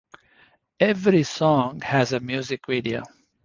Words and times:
Every 0.79 1.21
song 1.21 1.81
has 1.81 2.11
a 2.11 2.19
music 2.19 2.65
video. 2.65 3.03